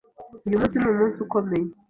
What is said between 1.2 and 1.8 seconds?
ukomeye.